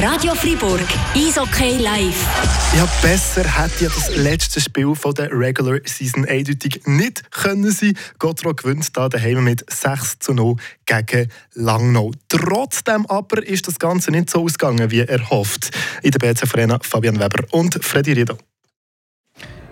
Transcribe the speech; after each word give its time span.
Radio 0.00 0.34
Fribourg, 0.34 0.80
Eishockey 1.14 1.76
live. 1.82 2.26
Ja, 2.74 2.88
besser 3.02 3.44
hätte 3.44 3.84
ja 3.84 3.90
das 3.90 4.16
letzte 4.16 4.58
Spiel 4.58 4.94
von 4.94 5.12
der 5.12 5.30
Regular 5.30 5.78
Season 5.84 6.24
eindeutig 6.24 6.80
nicht 6.86 7.30
können 7.30 7.70
sein. 7.70 7.92
Gotro 8.18 8.54
gewinnt 8.54 8.96
da 8.96 9.10
daheim 9.10 9.44
mit 9.44 9.70
6 9.70 10.20
zu 10.20 10.32
0 10.32 10.56
gegen 10.86 11.30
Langnau. 11.52 12.12
Trotzdem 12.28 13.04
aber 13.04 13.46
ist 13.46 13.68
das 13.68 13.78
Ganze 13.78 14.10
nicht 14.10 14.30
so 14.30 14.42
ausgegangen, 14.42 14.90
wie 14.90 15.00
erhofft. 15.00 15.70
In 16.02 16.12
der 16.12 16.20
BC 16.20 16.44
Arena 16.54 16.78
Fabian 16.80 17.20
Weber 17.20 17.44
und 17.50 17.84
Freddy 17.84 18.12
Riedo. 18.12 18.38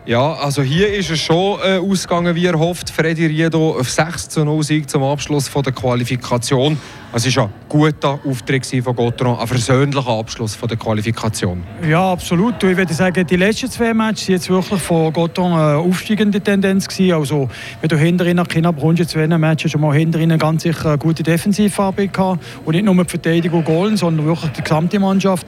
Ja, 0.07 0.35
also 0.35 0.63
hier 0.63 0.95
ist 0.95 1.11
es 1.11 1.19
schon 1.19 1.59
äh, 1.65 1.79
ausgegangen, 1.79 2.37
wie 2.37 2.47
erhofft. 2.47 2.91
Freddy 2.91 3.27
Riedo 3.27 3.77
auf 3.77 3.91
6 3.91 4.29
zu 4.29 4.45
0 4.45 4.63
Sieg 4.63 4.89
zum 4.89 5.03
Abschluss 5.03 5.49
von 5.49 5.65
der 5.65 5.73
Qualifikation. 5.73 6.79
Es 7.17 7.35
war 7.35 7.45
ein 7.45 7.51
guter 7.67 8.21
Auftritt 8.29 8.67
von 8.85 8.95
Gotron, 8.95 9.39
ein 9.39 9.47
versöhnlicher 9.47 10.07
Abschluss 10.07 10.55
von 10.55 10.69
der 10.69 10.77
Qualifikation. 10.77 11.65
Ja, 11.89 12.13
absolut. 12.13 12.63
Ich 12.63 12.77
würde 12.77 12.93
sagen, 12.93 13.27
die 13.27 13.37
letzten 13.37 13.71
zwei 13.71 13.95
Matches 13.95 14.27
jetzt 14.27 14.51
wirklich 14.51 14.83
von 14.83 15.11
Gotron 15.15 15.53
eine 15.53 15.79
aufsteigende 15.79 16.43
Tendenz. 16.43 16.87
Gewesen. 16.87 17.15
Also, 17.15 17.49
wenn 17.81 17.89
du 17.89 18.45
China 18.45 18.71
brunst, 18.71 19.01
in 19.01 19.09
zwei 19.09 19.27
Matches 19.27 19.73
schon 19.73 19.81
mal 19.81 19.95
hinterhin 19.97 20.37
ganz 20.37 20.65
sicher 20.65 20.91
eine 20.91 20.99
gute 20.99 21.23
Defensivarbeit 21.23 22.13
gehabt. 22.13 22.45
Und 22.67 22.75
nicht 22.75 22.85
nur 22.85 22.95
die 23.03 23.09
Verteidigung 23.09 23.65
Goalen, 23.65 23.97
sondern 23.97 24.27
wirklich 24.27 24.53
die 24.53 24.63
gesamte 24.63 25.01
Mannschaft. 25.01 25.47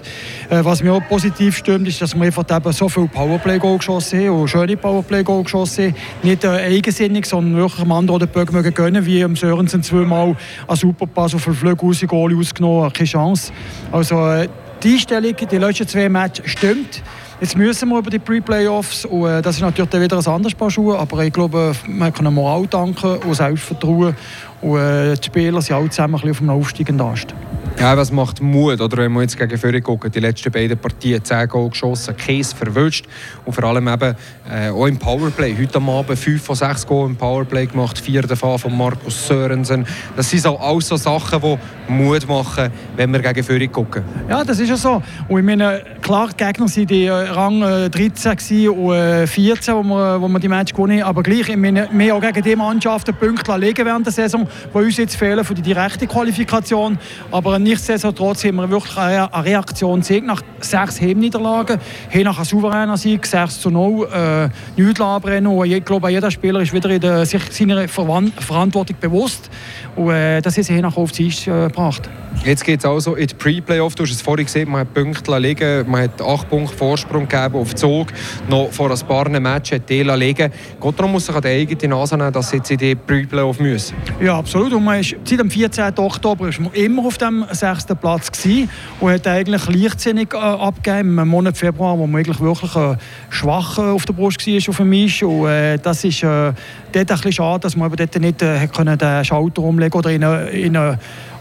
Äh, 0.48 0.64
was 0.64 0.82
mir 0.82 0.94
auch 0.94 1.06
positiv 1.06 1.54
stimmt, 1.54 1.86
ist, 1.86 2.00
dass 2.00 2.14
wir 2.14 2.22
einfach 2.22 2.46
eben 2.50 2.72
so 2.72 2.88
viele 2.88 3.08
Powerplay-Goal 3.08 3.76
geschossen 3.76 4.20
haben 4.20 4.40
und 4.40 4.48
schöne 4.48 4.78
Powerplay-Goal 4.78 5.42
geschossen 5.42 5.88
haben. 5.88 5.94
Nicht 6.22 6.44
äh, 6.44 6.48
eigensinnig, 6.48 7.26
sondern 7.26 7.60
wirklich 7.60 7.82
am 7.82 7.92
anderen 7.92 8.20
den 8.20 8.28
Böck 8.30 8.54
mögen 8.54 8.72
gönnen, 8.72 9.04
wie 9.04 9.20
im 9.20 9.36
Sörensen 9.36 9.82
zweimal 9.82 10.34
ein 10.66 10.76
super 10.76 11.06
Pass 11.06 11.34
auf 11.34 11.57
Flügel 11.58 11.86
raus, 11.86 12.04
Goal 12.06 12.38
ausgenommen, 12.38 12.92
keine 12.92 13.06
Chance. 13.06 13.52
Also 13.92 14.26
äh, 14.28 14.48
die 14.82 14.94
Einstellung, 14.94 15.34
die 15.36 15.58
letzten 15.58 15.88
zwei 15.88 16.08
Matches 16.08 16.50
stimmt. 16.50 17.02
Jetzt 17.40 17.56
müssen 17.56 17.88
wir 17.88 17.98
über 17.98 18.10
die 18.10 18.18
Pre-Playoffs 18.18 19.04
und 19.04 19.28
äh, 19.28 19.42
das 19.42 19.56
ist 19.56 19.62
natürlich 19.62 19.92
wieder 19.92 20.18
ein 20.18 20.26
anderes 20.26 20.54
Paar 20.54 20.70
Schuhe, 20.70 20.98
aber 20.98 21.24
ich 21.24 21.32
glaube, 21.32 21.72
man 21.86 22.12
kann 22.12 22.32
Moral 22.34 22.66
danken 22.66 23.18
und 23.18 23.34
Selbstvertrauen 23.34 24.16
und 24.60 24.78
äh, 24.78 25.14
die 25.14 25.24
Spieler 25.24 25.62
sind 25.62 25.76
alle 25.76 25.88
zusammen 25.88 26.16
ein 26.16 26.20
bisschen 26.20 26.30
auf 26.30 26.40
einem 26.40 26.50
aufsteigenden 26.50 27.06
Ast. 27.06 27.34
Ja, 27.80 27.96
was 27.96 28.10
macht 28.10 28.40
Mut? 28.40 28.80
Oder 28.80 28.96
wenn 28.96 29.12
wir 29.12 29.22
jetzt 29.22 29.38
gegen 29.38 29.56
Führer 29.56 29.80
gucken, 29.80 30.10
die 30.10 30.18
letzten 30.18 30.50
beiden 30.50 30.76
Partien 30.76 31.24
10 31.24 31.46
Goal 31.46 31.70
geschossen, 31.70 32.16
Käse 32.16 32.56
verwünscht 32.56 33.06
und 33.44 33.52
vor 33.52 33.62
allem 33.62 33.86
eben 33.86 34.16
äh, 34.50 34.70
auch 34.70 34.86
im 34.86 34.98
Powerplay. 34.98 35.56
Heute 35.56 35.76
am 35.76 35.88
Abend 35.88 36.18
5 36.18 36.42
von 36.42 36.56
6 36.56 36.84
Goal 36.88 37.08
im 37.08 37.14
Powerplay 37.14 37.66
gemacht, 37.66 37.96
4 37.96 38.22
davon 38.22 38.58
von 38.58 38.76
Markus 38.76 39.28
Sörensen. 39.28 39.86
Das 40.16 40.28
sind 40.28 40.44
alles 40.44 40.88
so 40.88 40.96
Sachen, 40.96 41.40
die 41.40 41.92
Mut 41.92 42.26
machen, 42.26 42.72
wenn 42.96 43.12
wir 43.12 43.20
gegen 43.20 43.44
Führer 43.44 43.68
gucken. 43.68 44.02
Ja, 44.28 44.42
das 44.42 44.58
ist 44.58 44.70
ja 44.70 44.76
so. 44.76 45.00
Und 45.28 45.38
ich 45.38 45.44
meine, 45.44 45.80
klar, 46.02 46.30
die 46.30 46.44
Gegner 46.44 46.66
waren 46.66 46.86
die 46.86 47.08
Rang 47.08 47.60
13 47.60 48.68
und 48.70 49.28
14, 49.28 49.74
wo 49.76 49.84
wir, 49.84 50.20
wo 50.20 50.26
wir 50.26 50.40
die 50.40 50.48
Match 50.48 50.72
gewonnen 50.72 51.00
haben. 51.00 51.10
Aber 51.10 51.22
gleich, 51.22 51.48
ich 51.48 51.56
meine, 51.56 51.88
wir 51.92 52.16
auch 52.16 52.20
gegen 52.20 52.42
die 52.42 52.56
Mannschaften 52.56 53.14
Punkte 53.14 53.56
legen 53.56 53.86
während 53.86 54.04
der 54.04 54.12
Saison, 54.12 54.48
die 54.74 54.78
uns 54.78 54.96
jetzt 54.96 55.14
fehlen 55.14 55.44
für 55.44 55.54
die 55.54 55.62
direkte 55.62 56.08
Qualifikation. 56.08 56.98
Aber 57.30 57.67
nichtsdestotrotz 57.68 58.44
haben 58.44 58.56
wir 58.56 58.70
wirklich 58.70 58.96
eine 58.96 59.28
Reaktion 59.44 60.00
gesehen 60.00 60.26
nach 60.26 60.40
sechs 60.60 61.00
Heimniederlagen. 61.00 61.78
Hier 62.08 62.24
nach 62.24 62.36
einem 62.36 62.46
souveränen 62.46 62.96
Sieg, 62.96 63.26
6 63.26 63.60
zu 63.60 63.70
0, 63.70 64.08
äh, 64.10 64.80
nichts 64.80 65.00
abbrennen. 65.00 65.52
Und 65.52 65.70
ich 65.70 65.84
glaube, 65.84 66.10
jeder 66.10 66.30
Spieler 66.30 66.60
ist 66.60 66.72
wieder 66.72 66.88
in 66.88 67.00
der, 67.00 67.26
sich 67.26 67.42
seiner 67.50 67.86
Verantwortung 67.86 68.96
bewusst. 68.98 69.50
Und 69.96 70.10
äh, 70.10 70.40
das 70.40 70.56
ist 70.56 70.68
hier 70.68 70.80
nach 70.80 70.96
auf 70.96 71.12
die 71.12 71.26
Eis 71.26 71.46
äh, 71.46 71.68
gebracht. 71.68 72.08
Jetzt 72.44 72.64
geht 72.64 72.78
es 72.78 72.86
also 72.86 73.16
in 73.16 73.26
die 73.26 73.34
Pre-Playoff. 73.34 73.94
Du 73.94 74.04
hast 74.04 74.12
es 74.12 74.22
vorhin 74.22 74.46
gesehen, 74.46 74.70
man 74.70 74.82
hat 74.82 74.94
Punkte 74.94 75.36
liegen, 75.38 75.90
man 75.90 76.04
hat 76.04 76.22
8 76.22 76.48
Punkte 76.48 76.76
Vorsprung 76.76 77.28
gegeben 77.28 77.56
auf 77.56 77.74
Zug. 77.74 78.08
Noch 78.48 78.70
vor 78.70 78.90
ein 78.90 78.98
paar 79.06 79.28
Matches 79.28 79.80
hat 79.80 79.88
die 79.88 80.02
liegen. 80.02 80.52
Gotthard 80.78 81.10
muss 81.10 81.26
sich 81.26 81.34
an 81.34 81.42
die 81.42 81.48
eigene 81.48 81.94
Nase 81.94 82.16
nehmen, 82.16 82.32
dass 82.32 82.50
sie 82.50 82.56
jetzt 82.56 82.70
in 82.70 82.78
die 82.78 82.94
Pre-Playoff 82.94 83.58
müssen. 83.58 83.96
Ja, 84.20 84.38
absolut. 84.38 84.72
Und 84.72 84.84
man 84.84 85.00
ist, 85.00 85.16
seit 85.24 85.40
dem 85.40 85.50
14. 85.50 85.98
Oktober 85.98 86.48
ist 86.48 86.60
man 86.60 86.72
immer 86.72 87.06
auf 87.06 87.18
dem 87.18 87.44
sechsten 87.58 87.96
Platz 87.96 88.30
gewesen 88.30 88.70
und 89.00 89.10
hat 89.10 89.26
eigentlich 89.26 89.66
leichtsinnig 89.68 90.34
äh, 90.34 90.36
abgegeben 90.36 91.18
im 91.18 91.28
Monat 91.28 91.56
Februar, 91.56 91.98
wo 91.98 92.06
man 92.06 92.20
eigentlich 92.20 92.40
wirklich 92.40 92.74
äh, 92.76 92.96
schwach 93.30 93.78
äh, 93.78 93.82
auf 93.82 94.04
der 94.04 94.12
Brust 94.12 94.46
war 94.46 94.68
auf 94.68 94.76
dem 94.76 94.92
Eis. 94.92 95.22
Und 95.22 95.46
äh, 95.46 95.78
das 95.78 96.04
ist 96.04 96.22
äh, 96.22 96.52
dort 96.98 97.10
ein 97.10 97.16
bisschen 97.16 97.32
schade, 97.32 97.60
dass 97.60 97.76
man 97.76 97.90
dort 97.90 98.20
nicht 98.20 98.42
äh, 98.42 98.66
können 98.68 98.98
den 98.98 99.24
Schalter 99.24 99.62
umlegen 99.62 99.98
oder 99.98 100.10
in 100.10 100.24
eine, 100.24 100.48
in 100.50 100.76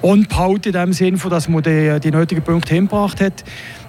On-Pause 0.02 0.62
in 0.66 0.72
dem 0.74 0.94
Sinne, 0.94 1.18
dass 1.18 1.50
man 1.50 1.64
die, 1.64 2.00
die 2.00 2.12
nötigen 2.12 2.44
Punkte 2.44 2.74
hingebracht 2.74 3.20
hat. 3.20 3.44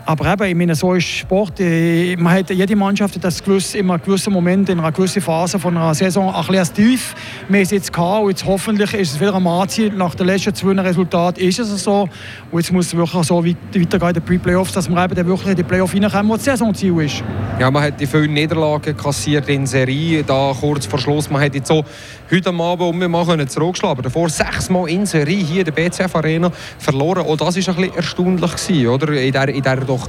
Aber 0.08 0.32
eben, 0.32 0.44
ich 0.44 0.54
meine, 0.54 0.74
so 0.74 0.94
ist 0.94 1.04
Sport. 1.04 1.60
Man 1.60 2.30
hat, 2.30 2.48
jede 2.48 2.74
Mannschaft 2.74 3.16
hat 3.16 3.24
das 3.24 3.44
gewiss, 3.44 3.74
immer 3.74 3.92
einen 3.92 4.02
gewissen 4.02 4.32
Moment, 4.32 4.70
in 4.70 4.80
einer 4.80 4.90
gewissen 4.90 5.20
Phase 5.20 5.58
von 5.58 5.76
einer 5.76 5.92
Saison 5.92 6.34
ein 6.34 6.46
bisschen 6.46 6.74
tief. 6.74 7.14
Wir 7.46 7.60
haben 7.60 7.68
jetzt 7.70 7.92
gehabt 7.92 8.22
und 8.22 8.30
jetzt 8.30 8.46
hoffentlich 8.46 8.94
ist 8.94 9.12
es 9.12 9.20
wieder 9.20 9.34
am 9.34 9.46
Anziehen. 9.46 9.98
Nach 9.98 10.14
den 10.14 10.28
letzten 10.28 10.54
zwei 10.54 10.72
Resultaten 10.80 11.38
ist 11.40 11.58
es 11.58 11.84
so. 11.84 12.08
Und 12.50 12.58
jetzt 12.58 12.72
muss 12.72 12.86
es 12.86 12.96
wirklich 12.96 13.22
so 13.24 13.44
weitergehen 13.44 14.08
in 14.08 14.14
den 14.14 14.22
Pre-Playoffs, 14.22 14.72
dass 14.72 14.88
wir 14.88 15.04
eben 15.04 15.26
wirklich 15.26 15.50
in 15.50 15.56
die 15.56 15.62
Playoffs 15.62 15.92
reinkommen, 15.92 16.28
wo 16.30 16.36
das 16.36 16.44
Saisonziel 16.46 16.98
ist. 17.02 17.22
Ja, 17.60 17.70
man 17.70 17.82
hat 17.82 18.00
die 18.00 18.06
vielen 18.06 18.32
Niederlagen 18.32 18.96
kassiert 18.96 19.46
in 19.50 19.66
Serie, 19.66 20.22
da 20.22 20.54
kurz 20.58 20.86
vor 20.86 20.98
Schluss. 20.98 21.28
Man 21.28 21.42
hat 21.42 21.52
jetzt 21.58 21.68
so 21.68 21.84
heute 22.30 22.50
Abend 22.50 22.88
um 22.88 23.00
wir 23.00 23.08
mal 23.08 23.48
zurückschlagen. 23.48 23.98
Aber 23.98 24.02
davor 24.02 24.28
sechsmal 24.28 24.88
in 24.88 25.06
Serie 25.06 25.44
hier 25.44 25.60
in 25.60 25.64
der 25.64 25.72
BCF 25.72 26.14
Arena 26.14 26.50
verloren. 26.78 27.26
Auch 27.26 27.36
das 27.36 27.56
war 27.56 27.74
ein 27.74 27.80
bisschen 27.82 27.96
erstaunlich, 27.96 28.52
gewesen, 28.52 28.86
oder? 28.88 29.12
In 29.12 29.32
der, 29.32 29.48
in 29.48 29.62
der 29.62 29.76
doch 29.76 30.08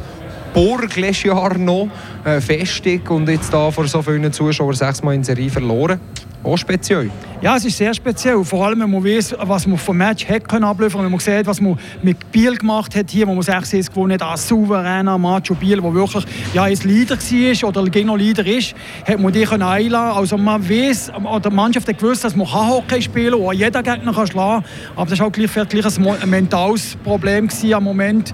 Burg 0.53 0.95
letztes 0.95 1.23
Jahr 1.23 1.57
noch 1.57 1.89
äh, 2.23 2.41
festig 2.41 3.09
und 3.09 3.29
jetzt 3.29 3.53
da 3.53 3.69
vor 3.69 3.87
so 3.87 4.01
vielen 4.01 4.31
Zuschauern 4.33 4.73
sechsmal 4.73 5.15
in 5.15 5.23
Serie 5.23 5.49
verloren. 5.49 5.99
Auch 6.41 6.57
speziell. 6.57 7.11
Ja, 7.41 7.57
es 7.57 7.65
ist 7.65 7.77
sehr 7.77 7.93
speziell. 7.93 8.43
Vor 8.45 8.65
allem, 8.65 8.79
wenn 8.79 8.91
man 8.91 9.03
weiß, 9.03 9.35
was 9.41 9.67
man 9.67 9.77
vom 9.77 9.97
Match 9.97 10.25
können 10.25 10.63
abliefern 10.63 11.03
Wenn 11.03 11.11
man 11.11 11.19
sieht, 11.19 11.45
was 11.45 11.59
man 11.59 11.77
mit 12.01 12.31
Biel 12.31 12.55
gemacht 12.55 12.95
hat 12.95 13.09
hier, 13.09 13.27
wo 13.27 13.33
man 13.33 13.41
6 13.41 13.89
gewonnen 13.89 14.13
hat, 14.13 14.21
als 14.21 14.47
souveräner 14.47 15.17
Macho 15.17 15.53
Biel, 15.53 15.81
der 15.81 15.93
wirklich 15.93 16.25
ja, 16.53 16.67
jetzt 16.67 16.85
Leader 16.85 17.17
war 17.17 17.69
oder 17.69 17.83
Gegner 17.89 18.17
Leader 18.17 18.45
ist, 18.45 18.73
hat 19.05 19.19
man 19.19 19.33
die 19.33 19.45
einladen. 19.45 20.17
Also 20.17 20.37
man 20.37 20.67
weiß, 20.69 21.11
oder 21.23 21.49
die 21.49 21.55
Mannschaft 21.55 21.87
gewusst, 21.87 22.23
dass 22.23 22.35
man 22.35 22.51
Hockey 22.51 23.01
spielen 23.01 23.33
kann 23.33 23.41
und 23.41 23.55
jeder 23.55 23.83
Gegner 23.83 24.13
kann 24.13 24.27
schlagen. 24.27 24.65
Aber 24.95 25.09
das 25.09 25.19
war 25.19 25.27
auch 25.27 25.31
gleich, 25.31 25.51
gleich 25.51 25.99
ein 25.99 26.29
mentales 26.29 26.97
Problem 27.03 27.49
am 27.73 27.83
Moment. 27.83 28.33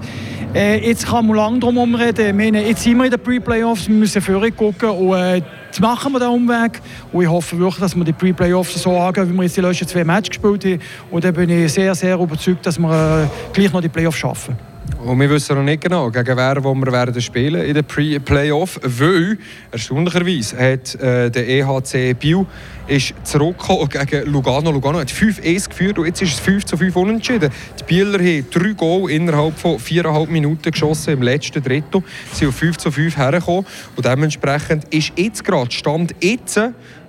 Äh, 0.54 0.86
jetzt 0.86 1.06
kann 1.06 1.26
man 1.26 1.36
lange 1.36 1.58
darum 1.58 1.94
reden. 1.94 2.36
Meine, 2.36 2.66
jetzt 2.66 2.82
sind 2.82 2.96
wir 2.98 3.04
in 3.04 3.10
den 3.10 3.20
Pre-Playoffs, 3.20 3.88
wir 3.88 3.96
müssen 3.96 4.22
vorher 4.22 4.50
gucken 4.52 4.90
und 4.90 5.16
äh, 5.16 5.42
jetzt 5.76 5.82
machen 5.82 6.12
wir 6.12 6.20
den 6.20 6.28
Umweg. 6.28 6.80
Und 7.12 7.22
ich 7.22 7.28
hoffe 7.28 7.58
wirklich, 7.58 7.80
dass 7.80 7.94
wir 7.94 8.04
die 8.04 8.12
Pre-Playoffs 8.12 8.82
so 8.82 8.98
angehen, 8.98 9.30
wie 9.30 9.34
wir 9.34 9.42
jetzt 9.42 9.56
die 9.56 9.60
letzten 9.60 9.86
zwei 9.86 10.04
Matches 10.04 10.30
gespielt 10.30 10.64
haben. 10.64 10.80
Und 11.10 11.24
dann 11.24 11.34
bin 11.34 11.50
ich 11.50 11.72
sehr, 11.72 11.94
sehr 11.94 12.18
überzeugt, 12.18 12.64
dass 12.64 12.78
wir 12.78 13.24
äh, 13.24 13.52
gleich 13.52 13.72
noch 13.72 13.82
die 13.82 13.88
Playoffs 13.88 14.18
schaffen. 14.18 14.56
Und 15.04 15.20
wir 15.20 15.30
wissen 15.30 15.56
noch 15.56 15.62
nicht 15.62 15.82
genau, 15.82 16.10
gegen 16.10 16.36
wer 16.36 16.64
wo 16.64 16.74
wir 16.74 16.90
werden 16.90 17.20
spielen 17.20 17.62
in 17.62 17.74
den 17.74 17.84
Pre-Playoff, 17.84 18.80
weil 18.82 19.38
erstaunlicherweise 19.70 20.56
hat 20.56 20.94
äh, 20.96 21.30
der 21.30 21.48
EHC 21.48 22.14
Biel 22.18 22.46
ist 22.88 23.14
zurückgekommen 23.24 23.88
gegen 23.88 24.30
Lugano. 24.30 24.70
Lugano 24.70 24.98
hat 24.98 25.10
5-1 25.10 25.68
geführt 25.68 25.98
und 25.98 26.06
jetzt 26.06 26.22
ist 26.22 26.34
es 26.34 26.40
5 26.40 26.64
zu 26.64 26.76
5 26.76 26.96
unentschieden. 26.96 27.50
Die 27.80 27.84
Bieler 27.84 28.18
haben 28.18 28.46
drei 28.50 28.72
Goal 28.72 29.10
innerhalb 29.10 29.58
von 29.58 29.78
viereinhalb 29.78 30.30
Minuten 30.30 30.70
geschossen 30.70 31.14
im 31.14 31.22
letzten 31.22 31.62
Drittel. 31.62 32.02
Sie 32.32 32.38
sind 32.38 32.48
auf 32.48 32.56
5 32.56 32.76
zu 32.76 32.90
5 32.90 33.16
hergekommen 33.16 33.66
und 33.96 34.04
dementsprechend 34.04 34.92
ist 34.92 35.12
jetzt 35.16 35.44
gerade 35.44 35.70
Stand 35.70 36.14
jetzt 36.20 36.60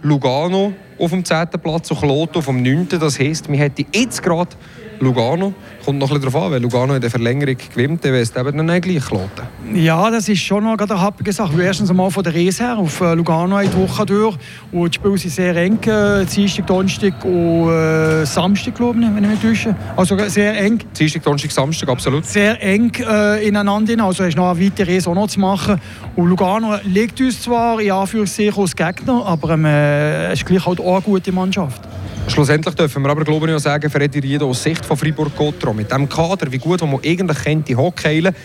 Lugano 0.01 0.73
auf 0.99 1.11
dem 1.11 1.23
10. 1.23 1.47
Platz 1.61 1.91
und 1.91 1.99
Kloto 1.99 2.39
auf 2.39 2.45
dem 2.45 2.61
9. 2.61 2.87
Das 2.99 3.19
heisst, 3.19 3.49
wir 3.51 3.57
hätten 3.57 3.85
jetzt 3.93 4.21
gerade 4.21 4.55
Lugano. 4.99 5.53
Kommt 5.85 5.99
noch 5.99 6.09
ein 6.11 6.19
bisschen 6.19 6.31
darauf 6.31 6.45
an, 6.47 6.51
weil 6.51 6.61
Lugano 6.61 6.95
in 6.95 7.01
der 7.01 7.09
Verlängerung 7.09 7.55
gewinnt, 7.73 8.03
dann 8.03 8.11
wäre 8.11 8.23
es 8.23 8.35
eben 8.35 8.67
dann 8.67 8.81
gleich 8.81 9.05
Kloten. 9.05 9.47
Ja, 9.73 10.09
das 10.11 10.27
ist 10.27 10.41
schon 10.41 10.63
noch 10.63 10.77
eine 10.77 11.01
happige 11.01 11.31
Sache. 11.31 11.61
Erstens 11.61 11.89
einmal 11.89 12.11
von 12.11 12.23
der 12.23 12.33
Reise 12.33 12.63
her 12.63 12.77
auf 12.77 13.01
äh, 13.01 13.13
Lugano 13.13 13.59
die 13.61 13.73
Woche 13.75 14.05
durch. 14.05 14.37
Und 14.71 14.93
die 14.93 14.95
Spiele 14.95 15.17
sind 15.17 15.31
sehr 15.31 15.55
eng. 15.55 15.79
Äh, 15.83 16.25
Dienstag, 16.25 16.67
Donnerstag 16.67 17.23
und 17.23 17.69
äh, 17.69 18.25
Samstag, 18.25 18.75
glaube 18.75 18.99
ich, 18.99 19.05
wenn 19.05 19.23
ich 19.23 19.29
mich 19.29 19.39
täusche. 19.41 19.75
Also 19.95 20.17
sehr 20.27 20.59
eng. 20.59 20.79
Dienstag, 20.97 21.23
Donnerstag, 21.23 21.51
Samstag, 21.51 21.89
absolut. 21.89 22.25
Sehr 22.25 22.61
eng 22.61 22.91
äh, 22.99 23.47
ineinander. 23.47 24.03
Also 24.03 24.23
es 24.23 24.29
ist 24.29 24.37
noch 24.37 24.51
eine 24.51 24.65
weitere 24.65 24.93
Reise 24.93 25.09
auch 25.09 25.15
noch 25.15 25.27
zu 25.27 25.39
machen. 25.39 25.79
Und 26.15 26.27
Lugano 26.27 26.75
liegt 26.83 27.19
uns 27.21 27.41
zwar 27.41 27.79
in 27.79 27.91
Anführungszeichen 27.91 28.61
als 28.61 28.75
Gegner, 28.75 29.25
aber 29.25 29.51
ähm, 29.51 29.65
es 29.65 30.39
ist 30.39 30.45
gleich 30.45 30.65
halt 30.65 30.79
auch 30.79 30.95
eine 30.95 31.01
gute 31.01 31.31
Mannschaft. 31.31 31.86
Schlussendlich 32.27 32.75
dürfen 32.75 33.03
wir 33.03 33.09
aber 33.09 33.23
glaube 33.23 33.51
ich 33.51 33.59
sagen, 33.59 33.89
Freddy 33.89 34.19
Riedo 34.19 34.49
aus 34.49 34.61
Sicht 34.61 34.85
von 34.85 34.97
Fribourg-Gotro 34.97 35.73
mit 35.73 35.91
dem 35.91 36.07
Kader, 36.07 36.51
wie 36.51 36.57
gut 36.57 36.81
man 36.81 36.99
eigentlich 37.03 37.43
kennt, 37.43 37.67
die 37.67 37.75
Hockeylen, 37.75 38.35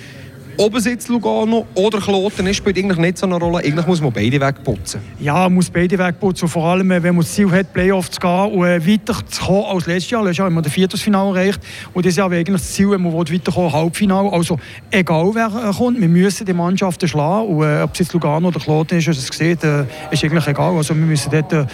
ob 0.58 0.75
es 0.75 0.84
jetzt 0.84 1.08
Lugano 1.08 1.67
oder 1.75 1.99
Kloten 1.99 2.46
ist, 2.46 2.56
spielt 2.56 2.76
eigentlich 2.76 2.99
nicht 2.99 3.19
so 3.19 3.26
eine 3.26 3.37
Rolle. 3.37 3.64
Eigentlich 3.64 3.87
muss 3.87 4.02
man 4.02 4.12
beide 4.12 4.38
wegputzen. 4.38 5.00
Ja, 5.19 5.34
man 5.34 5.55
muss 5.55 5.70
beide 5.70 5.99
wegputzen. 5.99 6.46
Vor 6.46 6.67
allem, 6.67 6.90
wenn 6.90 7.02
man 7.02 7.17
das 7.17 7.32
Ziel 7.32 7.50
hat, 7.50 7.73
Playoffs 7.73 8.11
zu 8.11 8.20
gehen 8.20 8.52
und 8.52 8.64
äh, 8.67 8.87
weiter 8.87 9.17
zu 9.26 9.44
kommen 9.44 9.64
als 9.64 9.87
letztes 9.87 10.11
Jahr. 10.11 10.23
Letztes 10.23 10.38
Jahr 10.38 10.46
haben 10.46 10.55
wir 10.55 10.62
das 10.62 10.73
Viertelfinale 10.73 11.40
erreicht. 11.40 11.61
Und 11.94 12.05
das 12.05 12.11
ist 12.11 12.19
ja 12.19 12.26
eigentlich 12.26 12.61
das 12.61 12.73
Ziel, 12.73 12.90
wenn 12.90 13.02
man 13.02 13.14
weiterkommen 13.14 13.73
Halbfinale. 13.73 14.31
Also 14.31 14.58
egal 14.90 15.31
wer 15.32 15.46
äh, 15.46 15.73
kommt, 15.73 15.99
wir 16.00 16.08
müssen 16.08 16.44
die 16.44 16.52
Mannschaften 16.52 17.08
schlagen. 17.08 17.49
Und 17.49 17.64
äh, 17.64 17.82
ob 17.82 17.94
es 17.94 18.00
jetzt 18.00 18.12
Lugano 18.12 18.49
oder 18.49 18.61
Kloten 18.61 18.99
ist, 18.99 19.08
es 19.08 19.26
sieht, 19.26 19.64
äh, 19.64 19.85
ist 20.11 20.23
eigentlich 20.23 20.46
egal. 20.46 20.76
Also 20.76 20.94
wir 20.94 21.06
müssen 21.06 21.31
dort 21.31 21.52
äh, 21.52 21.67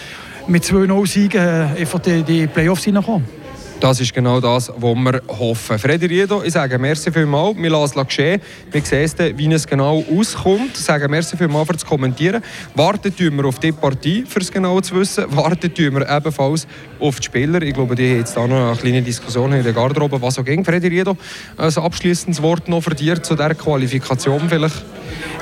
mit 0.49 0.65
2-0 0.65 1.06
Siegen 1.06 1.41
äh, 1.41 1.81
einfach 1.81 2.00
die, 2.00 2.23
die 2.23 2.47
Playoffs 2.47 2.85
hineinkommen. 2.85 3.39
Das 3.81 4.00
ist 4.00 4.12
genau 4.12 4.41
das, 4.41 4.73
was 4.77 4.95
wir 4.97 5.23
hoffen. 5.29 5.79
Freddy 5.79 6.06
Riedo, 6.06 6.43
ich 6.43 6.53
sage 6.53 6.79
merci 6.81 7.12
vielmals. 7.12 7.56
Wir 7.56 7.71
lassen 7.71 8.00
es 8.00 8.06
geschehen. 8.06 8.41
Wir 8.73 8.83
sehen 8.83 9.39
wie 9.39 9.53
es 9.53 9.65
genau 9.69 10.05
auskommt. 10.19 10.73
Ich 10.73 10.81
sage 10.81 11.06
merci 11.06 11.37
vielmals 11.37 11.69
für 11.69 11.75
das 11.75 11.87
Kommentieren. 11.87 12.43
Warten 12.75 13.15
tun 13.15 13.37
wir 13.37 13.45
auf 13.45 13.61
die 13.61 13.71
Partie, 13.71 14.25
um 14.25 14.41
es 14.41 14.50
genau 14.50 14.81
zu 14.81 14.97
wissen. 14.97 15.25
Warten 15.29 15.73
tun 15.73 15.95
wir 15.95 16.11
ebenfalls 16.11 16.67
auf 16.99 17.21
die 17.21 17.27
Spieler. 17.27 17.62
Ich 17.62 17.73
glaube, 17.73 17.95
die 17.95 18.11
haben 18.11 18.19
jetzt 18.19 18.37
da 18.37 18.49
noch 18.49 18.71
eine 18.71 18.77
kleine 18.77 19.03
Diskussion 19.03 19.53
in 19.53 19.62
der 19.62 19.73
Garderobe, 19.73 20.21
was 20.21 20.35
so 20.35 20.43
ging. 20.43 20.65
Freddy 20.65 20.89
Riedo, 20.89 21.17
ein 21.56 21.77
abschließendes 21.77 22.43
Wort 22.43 22.69
noch 22.69 22.81
für 22.81 22.97
dich 22.97 23.23
zu 23.23 23.37
dieser 23.37 23.55
Qualifikation 23.55 24.49
vielleicht? 24.49 24.85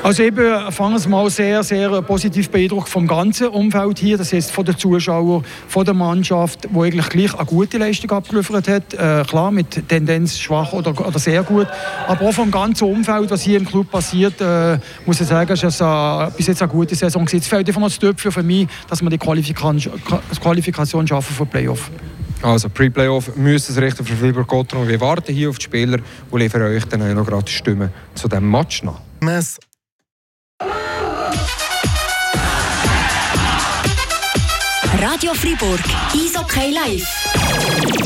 Also 0.06 0.22
eben 0.22 0.70
fangen 0.70 1.02
wir 1.02 1.08
mal 1.08 1.28
sehr, 1.30 1.64
sehr 1.64 2.00
positiv 2.00 2.48
beeindruckt 2.50 2.88
vom 2.88 3.08
ganzen 3.08 3.48
Umfeld 3.48 3.98
hier. 3.98 4.16
Das 4.16 4.32
heißt 4.32 4.52
von 4.52 4.64
den 4.64 4.78
Zuschauern, 4.78 5.44
von 5.66 5.84
der 5.84 5.94
Mannschaft, 5.94 6.68
die 6.72 6.78
eigentlich 6.78 7.08
gleich 7.08 7.34
eine 7.34 7.44
gute 7.44 7.76
Leistung 7.78 8.12
abgeliefert 8.12 8.68
hat. 8.68 8.94
Äh, 8.94 9.24
klar, 9.28 9.50
mit 9.50 9.88
Tendenz 9.88 10.38
schwach 10.38 10.72
oder, 10.72 10.92
oder 11.04 11.18
sehr 11.18 11.42
gut. 11.42 11.66
Aber 12.06 12.28
auch 12.28 12.32
vom 12.32 12.52
ganzen 12.52 12.84
Umfeld, 12.84 13.32
was 13.32 13.42
hier 13.42 13.58
im 13.58 13.66
Club 13.66 13.90
passiert, 13.90 14.40
äh, 14.40 14.78
muss 15.06 15.20
ich 15.20 15.26
sagen, 15.26 15.52
ist 15.52 15.64
es 15.64 15.82
eine, 15.82 16.30
bis 16.36 16.46
jetzt 16.46 16.62
eine 16.62 16.70
gute 16.70 16.94
Saison 16.94 17.24
gewesen. 17.24 17.42
Es 17.42 17.48
fehlt 17.48 17.66
einfach 17.66 17.80
noch 17.80 17.88
das 17.88 17.98
Töpfchen 17.98 18.30
für 18.30 18.44
mich, 18.44 18.68
dass 18.88 19.02
wir 19.02 19.10
die 19.10 19.18
Qualifikation, 19.18 20.00
Qualifikation 20.40 21.04
schaffen 21.08 21.34
für 21.34 21.46
Playoff. 21.46 21.90
Also 22.42 22.68
Pre-Playoff 22.68 23.34
müssen 23.34 23.72
es 23.72 23.82
richten 23.82 24.04
für 24.04 24.14
Freiburg 24.14 24.46
Gotron. 24.46 24.86
Wir 24.86 25.00
warten 25.00 25.34
hier 25.34 25.50
auf 25.50 25.58
die 25.58 25.64
Spieler 25.64 25.98
und 26.30 26.38
liefern 26.38 26.62
euch 26.62 26.84
dann 26.84 27.02
auch 27.02 27.12
noch 27.12 27.26
gerade 27.26 27.50
Stimmen 27.50 27.90
zu 28.14 28.28
diesem 28.28 28.48
Match 28.48 28.84
nach. 28.84 29.00
Mess. 29.20 29.58
Radio 35.00 35.34
Fribourg, 35.34 35.80
Eishockey 36.14 36.72
Live. 36.72 37.96